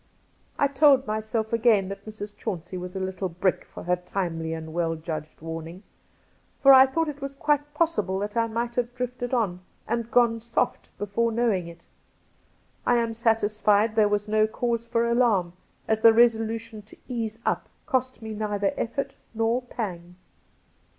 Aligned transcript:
I 0.57 0.65
told 0.67 1.05
myself 1.05 1.53
again 1.53 1.87
that 1.89 2.07
Mrs. 2.07 2.35
Chauncey 2.35 2.75
was 2.75 2.95
a 2.95 2.99
* 2.99 2.99
little 2.99 3.29
brick' 3.29 3.63
for 3.71 3.83
her 3.83 3.95
timely 3.95 4.51
and 4.51 4.73
well 4.73 4.95
judged 4.95 5.41
warning; 5.41 5.83
for 6.59 6.73
I 6.73 6.87
thought 6.87 7.07
it 7.07 7.21
was 7.21 7.35
quite 7.35 7.75
possible 7.75 8.17
that 8.17 8.35
I 8.35 8.47
might 8.47 8.73
have 8.73 8.95
drifted 8.95 9.31
on 9.31 9.59
and' 9.87 10.09
gone 10.11 10.39
soft' 10.39 10.89
before 10.97 11.31
"knowing 11.31 11.67
it. 11.67 11.85
I 12.83 12.95
am 12.95 13.13
satisfied 13.13 13.91
that 13.91 13.95
there 13.95 14.09
was 14.09 14.27
no 14.27 14.47
cause 14.47 14.87
for 14.87 15.05
alarm, 15.05 15.53
as 15.87 15.99
the 15.99 16.13
resolution 16.13 16.81
to 16.81 16.97
'ease 17.07 17.37
up' 17.45 17.69
cost 17.85 18.23
me 18.23 18.33
neither 18.33 18.71
efibrt 18.71 19.17
nor 19.35 19.61
pang. 19.61 20.15